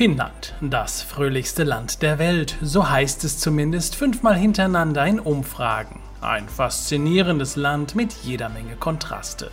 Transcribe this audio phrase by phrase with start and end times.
[0.00, 6.00] Finnland, das fröhlichste Land der Welt, so heißt es zumindest fünfmal hintereinander in Umfragen.
[6.22, 9.50] Ein faszinierendes Land mit jeder Menge Kontraste.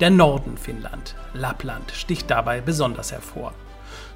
[0.00, 3.52] Der Norden Finnland, Lappland, sticht dabei besonders hervor.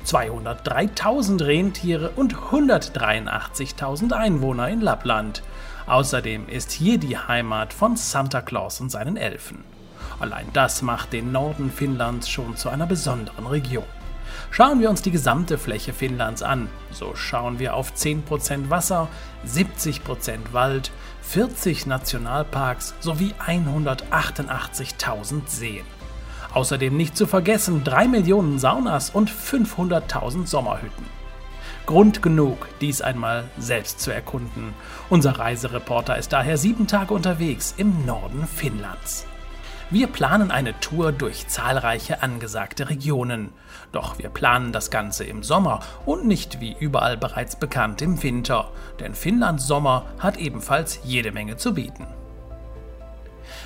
[0.07, 5.43] 203.000 Rentiere und 183.000 Einwohner in Lappland.
[5.87, 9.65] Außerdem ist hier die Heimat von Santa Claus und seinen Elfen.
[10.19, 13.85] Allein das macht den Norden Finnlands schon zu einer besonderen Region.
[14.51, 19.09] Schauen wir uns die gesamte Fläche Finnlands an, so schauen wir auf 10% Wasser,
[19.47, 20.91] 70% Wald,
[21.23, 25.85] 40 Nationalparks sowie 188.000 Seen.
[26.53, 31.07] Außerdem nicht zu vergessen 3 Millionen Saunas und 500.000 Sommerhütten.
[31.87, 34.75] Grund genug, dies einmal selbst zu erkunden.
[35.09, 39.27] Unser Reisereporter ist daher sieben Tage unterwegs im Norden Finnlands.
[39.91, 43.51] Wir planen eine Tour durch zahlreiche angesagte Regionen.
[43.93, 48.71] Doch wir planen das Ganze im Sommer und nicht wie überall bereits bekannt im Winter,
[49.01, 52.07] denn Finnlands Sommer hat ebenfalls jede Menge zu bieten.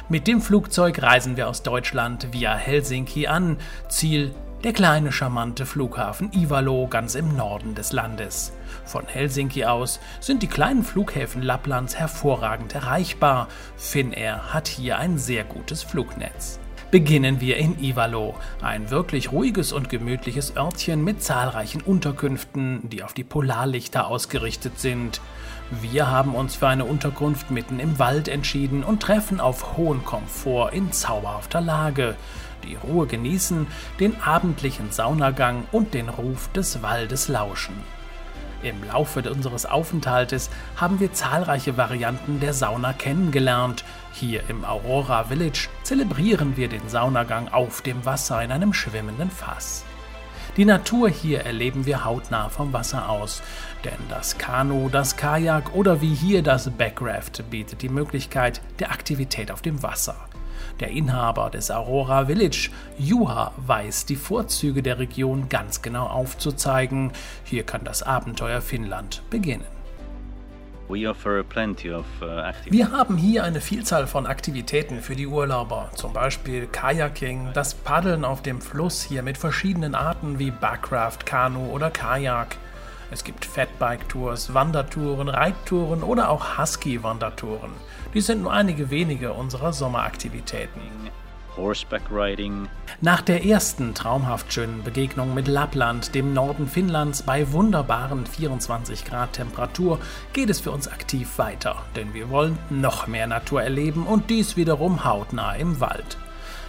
[0.09, 6.31] Mit dem Flugzeug reisen wir aus Deutschland via Helsinki an, Ziel der kleine charmante Flughafen
[6.33, 8.53] Ivalo ganz im Norden des Landes.
[8.85, 13.49] Von Helsinki aus sind die kleinen Flughäfen Lapplands hervorragend erreichbar.
[13.77, 16.59] Finnair hat hier ein sehr gutes Flugnetz.
[16.91, 23.13] Beginnen wir in Ivalo, ein wirklich ruhiges und gemütliches Örtchen mit zahlreichen Unterkünften, die auf
[23.13, 25.21] die Polarlichter ausgerichtet sind.
[25.83, 30.73] Wir haben uns für eine Unterkunft mitten im Wald entschieden und treffen auf hohen Komfort
[30.73, 32.15] in zauberhafter Lage
[32.67, 33.67] die Ruhe genießen,
[34.01, 37.75] den abendlichen Saunagang und den Ruf des Waldes lauschen.
[38.63, 43.85] Im Laufe unseres Aufenthaltes haben wir zahlreiche Varianten der Sauna kennengelernt.
[44.13, 49.85] Hier im Aurora Village zelebrieren wir den Saunagang auf dem Wasser in einem schwimmenden Fass.
[50.57, 53.43] Die Natur hier erleben wir hautnah vom Wasser aus,
[53.85, 59.51] denn das Kanu, das Kajak oder wie hier das Backraft bietet die Möglichkeit der Aktivität
[59.51, 60.17] auf dem Wasser.
[60.81, 67.13] Der Inhaber des Aurora Village, Juha, weiß die Vorzüge der Region ganz genau aufzuzeigen.
[67.45, 69.65] Hier kann das Abenteuer Finnland beginnen.
[70.89, 77.75] Uh, Wir haben hier eine Vielzahl von Aktivitäten für die Urlauber, zum Beispiel Kajaking, das
[77.75, 82.57] Paddeln auf dem Fluss hier mit verschiedenen Arten wie Backraft, Kanu oder Kajak.
[83.11, 87.71] Es gibt Fatbike-Tours, Wandertouren, Reittouren oder auch Husky-Wandertouren.
[88.15, 90.81] Dies sind nur einige wenige unserer Sommeraktivitäten.
[91.57, 92.69] Horseback Riding.
[93.01, 99.35] Nach der ersten traumhaft schönen Begegnung mit Lappland, dem Norden Finnlands, bei wunderbaren 24 Grad
[99.35, 99.99] Temperatur,
[100.33, 104.57] geht es für uns aktiv weiter, denn wir wollen noch mehr Natur erleben und dies
[104.57, 106.19] wiederum hautnah im Wald.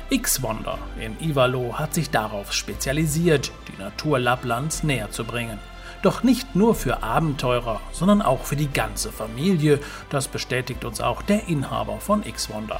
[0.10, 5.60] X-Wonder in Ivalo hat sich darauf spezialisiert, die Natur Lapplands näher zu bringen.
[6.04, 9.80] Doch nicht nur für Abenteurer, sondern auch für die ganze Familie.
[10.10, 12.80] Das bestätigt uns auch der Inhaber von X-Wonder.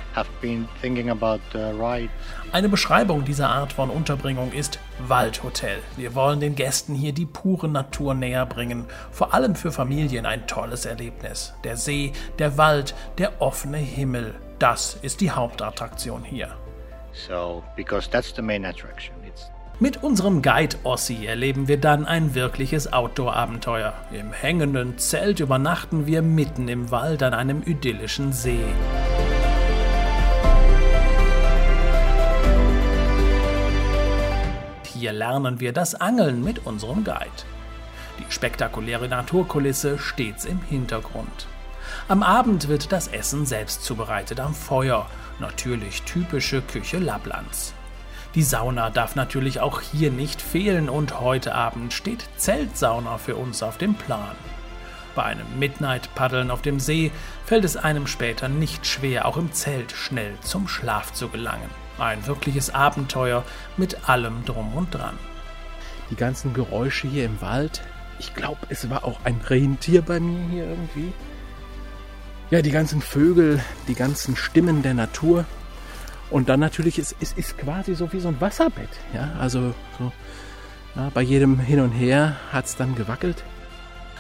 [2.52, 5.80] Eine Beschreibung dieser Art von Unterbringung ist Waldhotel.
[5.96, 8.86] Wir wollen den Gästen hier die pure Natur näher bringen.
[9.12, 11.54] Vor allem für Familien ein tolles Erlebnis.
[11.64, 14.36] Der See, der Wald, der offene Himmel.
[14.60, 16.50] Das ist die Hauptattraktion hier.
[17.14, 19.17] So, because that's the main attraction.
[19.80, 23.94] Mit unserem Guide Ossi erleben wir dann ein wirkliches Outdoor-Abenteuer.
[24.12, 28.66] Im hängenden Zelt übernachten wir mitten im Wald an einem idyllischen See.
[34.84, 37.30] Hier lernen wir das Angeln mit unserem Guide.
[38.18, 41.46] Die spektakuläre Naturkulisse stets im Hintergrund.
[42.08, 45.06] Am Abend wird das Essen selbst zubereitet am Feuer,
[45.40, 47.76] natürlich typische Küche Lapplands.
[48.36, 53.64] Die Sauna darf natürlich auch hier nicht fehlen und heute Abend steht Zeltsauna für uns
[53.64, 54.36] auf dem Plan.
[55.16, 57.12] Bei einem Midnight-Paddeln auf dem See
[57.46, 61.70] fällt es einem später nicht schwer, auch im Zelt schnell zum Schlaf zu gelangen.
[61.98, 63.44] Ein wirkliches Abenteuer
[63.78, 65.18] mit allem drum und dran.
[66.12, 67.82] Die ganzen Geräusche hier im Wald.
[68.20, 71.12] Ich glaube, es war auch ein Rentier bei mir hier irgendwie.
[72.52, 75.46] Ja, die ganzen Vögel, die ganzen Stimmen der Natur.
[76.30, 78.90] Und dann natürlich, es, es ist quasi so wie so ein Wasserbett.
[79.14, 80.12] Ja, also so,
[80.96, 83.44] ja, bei jedem Hin und Her hat es dann gewackelt.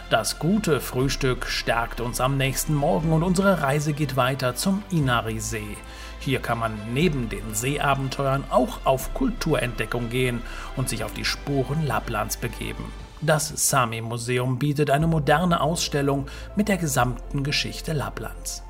[0.09, 5.75] Das gute Frühstück stärkt uns am nächsten Morgen und unsere Reise geht weiter zum Inari-See.
[6.19, 10.41] Hier kann man neben den Seeabenteuern auch auf Kulturentdeckung gehen
[10.77, 12.85] und sich auf die Spuren Lapplands begeben.
[13.19, 18.63] Das Sami-Museum bietet eine moderne Ausstellung mit der gesamten Geschichte Lapplands.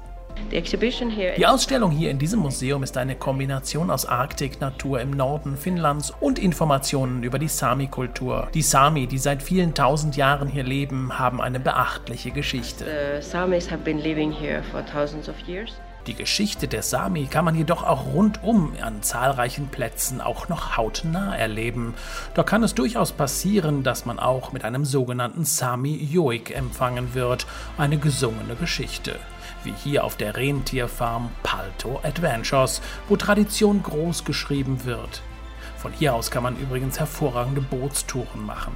[1.38, 6.14] Die Ausstellung hier in diesem Museum ist eine Kombination aus Arktik, Natur im Norden Finnlands
[6.20, 8.50] und Informationen über die Sami-Kultur.
[8.54, 12.86] Die Sami, die seit vielen tausend Jahren hier leben, haben eine beachtliche Geschichte.
[16.08, 21.36] Die Geschichte der Sami kann man jedoch auch rundum an zahlreichen Plätzen auch noch hautnah
[21.36, 21.94] erleben.
[22.34, 27.46] Da kann es durchaus passieren, dass man auch mit einem sogenannten Sami Joik empfangen wird,
[27.78, 29.20] eine gesungene Geschichte
[29.64, 35.22] wie hier auf der Rentierfarm Palto Adventures, wo Tradition groß geschrieben wird.
[35.78, 38.76] Von hier aus kann man übrigens hervorragende Bootstouren machen.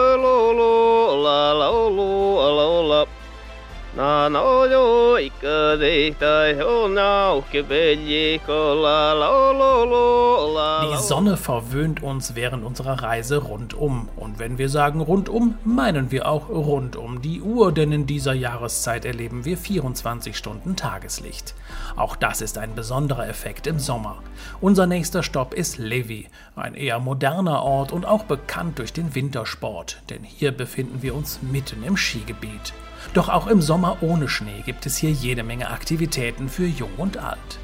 [10.91, 14.09] Die Sonne verwöhnt uns während unserer Reise rundum.
[14.15, 18.33] Und wenn wir sagen rundum, meinen wir auch rund um die Uhr, denn in dieser
[18.33, 21.55] Jahreszeit erleben wir 24 Stunden Tageslicht.
[21.95, 24.17] Auch das ist ein besonderer Effekt im Sommer.
[24.59, 30.01] Unser nächster Stopp ist Levi, ein eher moderner Ort und auch bekannt durch den Wintersport,
[30.09, 32.73] denn hier befinden wir uns mitten im Skigebiet.
[33.13, 37.17] Doch auch im Sommer ohne Schnee gibt es hier jede Menge Aktivitäten für Jung und
[37.17, 37.59] Alt.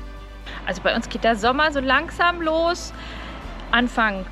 [0.66, 2.94] Also bei uns geht der Sommer so langsam los.
[3.72, 4.26] Anfang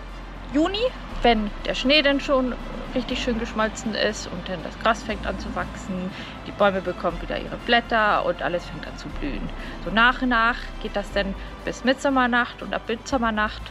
[0.53, 0.79] Juni,
[1.21, 2.55] wenn der Schnee dann schon
[2.93, 6.09] richtig schön geschmolzen ist und dann das Gras fängt an zu wachsen,
[6.47, 9.49] die Bäume bekommen wieder ihre Blätter und alles fängt an zu blühen.
[9.83, 11.35] So nach und nach geht das dann
[11.65, 13.61] bis Mitsommernacht und ab Mitsommernacht,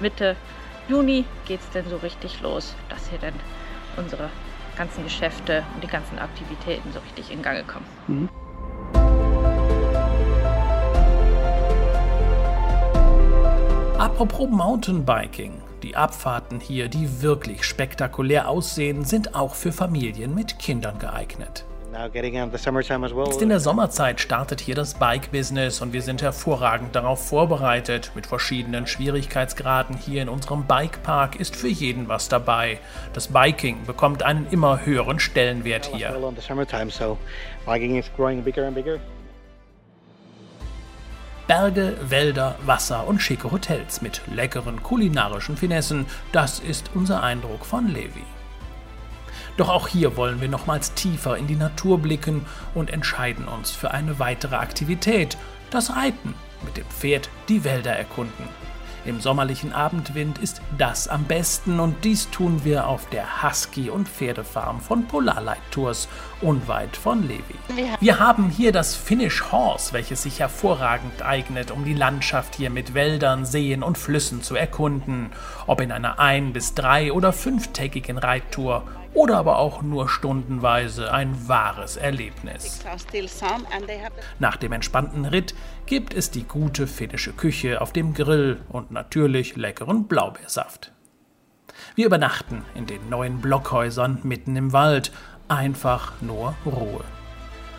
[0.00, 0.36] Mitte
[0.88, 3.34] Juni geht es dann so richtig los, dass hier dann
[3.96, 4.30] unsere
[4.80, 7.84] ganzen Geschäfte und die ganzen Aktivitäten so richtig in Gange kommen.
[8.06, 8.28] Mhm.
[13.98, 15.60] Apropos Mountainbiking.
[15.82, 21.66] Die Abfahrten hier, die wirklich spektakulär aussehen, sind auch für Familien mit Kindern geeignet.
[23.32, 28.12] Jetzt in der Sommerzeit startet hier das Bike-Business und wir sind hervorragend darauf vorbereitet.
[28.14, 32.78] Mit verschiedenen Schwierigkeitsgraden hier in unserem Bikepark ist für jeden was dabei.
[33.12, 36.16] Das Biking bekommt einen immer höheren Stellenwert hier.
[41.48, 47.88] Berge, Wälder, Wasser und schicke Hotels mit leckeren kulinarischen Finessen, das ist unser Eindruck von
[47.88, 48.24] Levi.
[49.56, 53.90] Doch auch hier wollen wir nochmals tiefer in die Natur blicken und entscheiden uns für
[53.90, 55.36] eine weitere Aktivität,
[55.70, 58.48] das Reiten, mit dem Pferd die Wälder erkunden.
[59.06, 64.06] Im sommerlichen Abendwind ist das am besten und dies tun wir auf der Husky- und
[64.06, 66.06] Pferdefarm von Polarlight Tours
[66.42, 67.54] unweit von Levi.
[68.00, 72.92] Wir haben hier das Finnish Horse, welches sich hervorragend eignet, um die Landschaft hier mit
[72.92, 75.30] Wäldern, Seen und Flüssen zu erkunden,
[75.66, 78.82] ob in einer ein- bis drei- oder fünftägigen Reittour
[79.14, 82.84] oder aber auch nur stundenweise ein wahres Erlebnis.
[84.38, 85.54] Nach dem entspannten Ritt
[85.86, 90.92] gibt es die gute finnische Küche auf dem Grill und natürlich leckeren Blaubeersaft.
[91.94, 95.12] Wir übernachten in den neuen Blockhäusern mitten im Wald,
[95.48, 97.04] einfach nur Ruhe.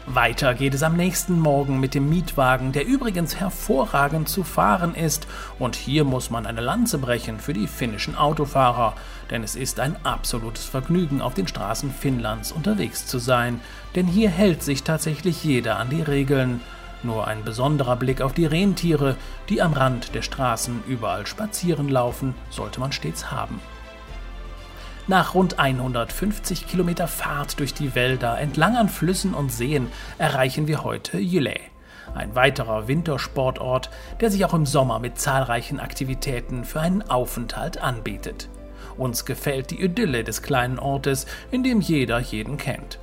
[0.08, 5.28] Weiter geht es am nächsten Morgen mit dem Mietwagen, der übrigens hervorragend zu fahren ist.
[5.60, 8.96] Und hier muss man eine Lanze brechen für die finnischen Autofahrer,
[9.30, 13.62] denn es ist ein absolutes Vergnügen, auf den Straßen Finnlands unterwegs zu sein.
[13.94, 16.62] Denn hier hält sich tatsächlich jeder an die Regeln.
[17.04, 19.18] Nur ein besonderer Blick auf die Rentiere,
[19.50, 23.60] die am Rand der Straßen überall spazieren laufen, sollte man stets haben.
[25.08, 29.88] Nach rund 150 Kilometer Fahrt durch die Wälder entlang an Flüssen und Seen
[30.20, 31.60] erreichen wir heute Jylä,
[32.14, 33.90] ein weiterer Wintersportort,
[34.20, 38.50] der sich auch im Sommer mit zahlreichen Aktivitäten für einen Aufenthalt anbietet.
[38.96, 43.00] Uns gefällt die Idylle des kleinen Ortes, in dem jeder jeden kennt.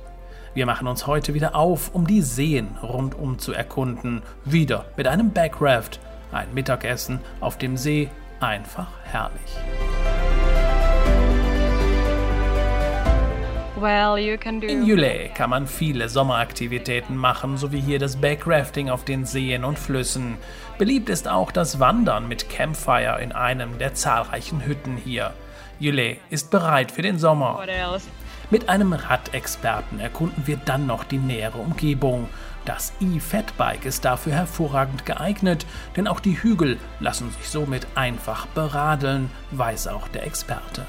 [0.53, 5.31] Wir machen uns heute wieder auf, um die Seen rundum zu erkunden, wieder mit einem
[5.31, 5.99] Backraft,
[6.31, 9.57] ein Mittagessen auf dem See, einfach herrlich.
[13.81, 19.63] In Yule kann man viele Sommeraktivitäten machen, so wie hier das Backrafting auf den Seen
[19.63, 20.37] und Flüssen.
[20.77, 25.33] Beliebt ist auch das Wandern mit Campfire in einem der zahlreichen Hütten hier.
[25.79, 27.57] Yule ist bereit für den Sommer.
[28.51, 32.27] Mit einem Radexperten erkunden wir dann noch die nähere Umgebung.
[32.65, 39.29] Das E-Fatbike ist dafür hervorragend geeignet, denn auch die Hügel lassen sich somit einfach beradeln,
[39.51, 40.85] weiß auch der Experte.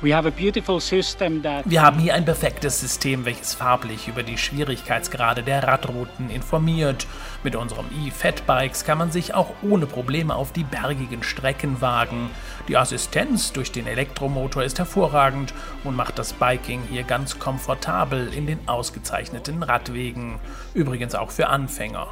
[0.00, 7.06] Wir haben hier ein perfektes System, welches farblich über die Schwierigkeitsgrade der Radrouten informiert.
[7.42, 12.30] Mit unserem e-Fatbikes kann man sich auch ohne Probleme auf die bergigen Strecken wagen.
[12.68, 18.46] Die Assistenz durch den Elektromotor ist hervorragend und macht das Biking hier ganz komfortabel in
[18.46, 20.38] den ausgezeichneten Radwegen.
[20.74, 22.08] Übrigens auch für Anfänger.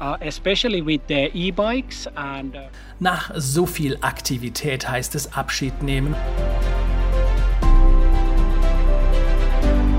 [0.00, 0.30] Uh, uh,
[3.00, 6.14] Nach so viel Aktivität heißt es Abschied nehmen.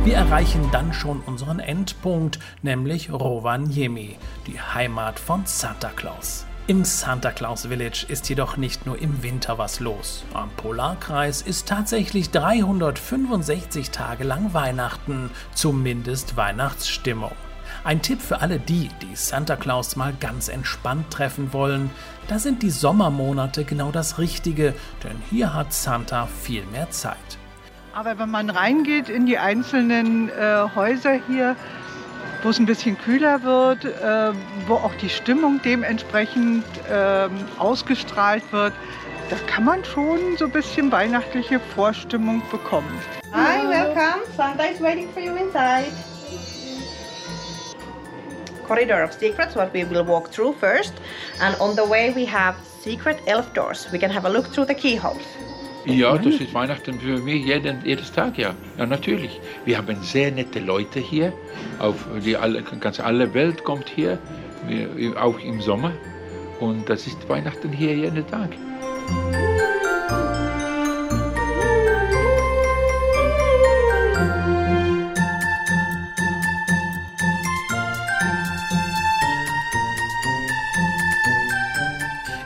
[0.05, 4.15] Wir erreichen dann schon unseren Endpunkt, nämlich Rovaniemi,
[4.47, 6.45] die Heimat von Santa Claus.
[6.67, 10.23] Im Santa Claus Village ist jedoch nicht nur im Winter was los.
[10.33, 17.33] Am Polarkreis ist tatsächlich 365 Tage lang Weihnachten, zumindest Weihnachtsstimmung.
[17.83, 21.89] Ein Tipp für alle die, die Santa Claus mal ganz entspannt treffen wollen,
[22.29, 27.38] da sind die Sommermonate genau das Richtige, denn hier hat Santa viel mehr Zeit.
[27.93, 31.55] Aber wenn man reingeht in die einzelnen äh, Häuser hier,
[32.43, 34.31] wo es ein bisschen kühler wird, äh,
[34.67, 37.27] wo auch die Stimmung dementsprechend äh,
[37.57, 38.73] ausgestrahlt wird,
[39.29, 42.99] da kann man schon so ein bisschen weihnachtliche Vorstimmung bekommen.
[43.33, 44.23] Hi, welcome.
[44.35, 45.91] Santa is waiting for you inside.
[48.67, 50.93] Corridor of secrets, what we will walk through first.
[51.41, 53.87] And on the way we have secret elf doors.
[53.91, 55.25] We can have a look through the keyholes.
[55.89, 58.53] Ja, das ist Weihnachten für mich jeden, jedes Tag, ja.
[58.77, 59.39] Ja, natürlich.
[59.65, 61.33] Wir haben sehr nette Leute hier.
[61.79, 64.19] Auf die alle, ganz alle Welt kommt hier,
[65.19, 65.91] auch im Sommer.
[66.59, 68.49] Und das ist Weihnachten hier jeden Tag.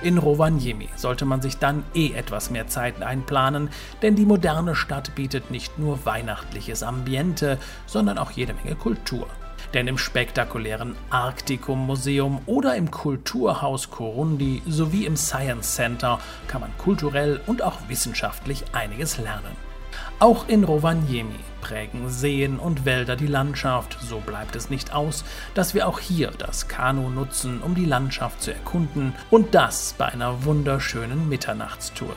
[0.04, 3.70] In Rovaniemi sollte man sich dann eh etwas mehr Zeit einplanen,
[4.02, 9.28] denn die moderne Stadt bietet nicht nur weihnachtliches Ambiente, sondern auch jede Menge Kultur.
[9.74, 16.78] Denn im spektakulären Arktikum Museum oder im Kulturhaus Korundi sowie im Science Center kann man
[16.78, 19.73] kulturell und auch wissenschaftlich einiges lernen.
[20.20, 25.24] Auch in Rovaniemi prägen Seen und Wälder die Landschaft, so bleibt es nicht aus,
[25.54, 30.06] dass wir auch hier das Kanu nutzen, um die Landschaft zu erkunden und das bei
[30.06, 32.16] einer wunderschönen Mitternachtstour.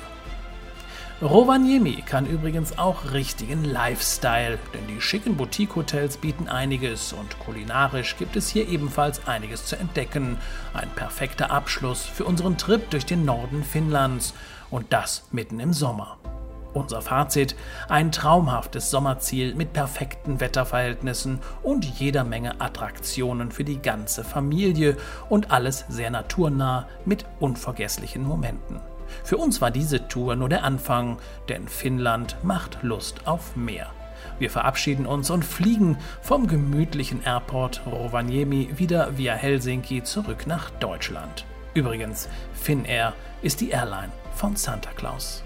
[1.23, 8.37] Rovaniemi kann übrigens auch richtigen Lifestyle, denn die schicken Boutique-Hotels bieten einiges und kulinarisch gibt
[8.37, 10.37] es hier ebenfalls einiges zu entdecken.
[10.75, 14.35] Ein perfekter Abschluss für unseren Trip durch den Norden Finnlands
[14.71, 16.19] und das mitten im Sommer.
[16.77, 17.57] Unser Fazit:
[17.89, 24.99] ein traumhaftes Sommerziel mit perfekten Wetterverhältnissen und jeder Menge Attraktionen für die ganze Familie
[25.31, 28.81] und alles sehr naturnah mit unvergesslichen Momenten.
[29.25, 31.17] Für uns war diese Tour nur der Anfang,
[31.49, 33.87] denn Finnland macht Lust auf mehr.
[34.39, 41.47] Wir verabschieden uns und fliegen vom gemütlichen Airport Rovaniemi wieder via Helsinki zurück nach Deutschland.
[41.73, 45.43] Übrigens, Finnair ist die Airline von Santa Claus.